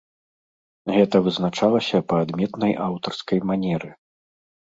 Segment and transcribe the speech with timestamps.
[0.95, 3.91] Гэта вызначылася па адметнай аўтарскай манеры.